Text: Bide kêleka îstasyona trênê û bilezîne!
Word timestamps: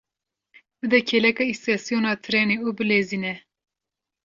Bide 0.79 0.99
kêleka 1.09 1.43
îstasyona 1.53 2.11
trênê 2.23 2.57
û 2.65 2.67
bilezîne! 2.77 3.33